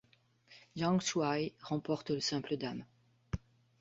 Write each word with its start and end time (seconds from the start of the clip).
Zhang 0.75 0.99
Shuai 0.99 1.53
remporte 1.59 2.09
le 2.09 2.21
simple 2.21 2.57
dames. 2.57 2.85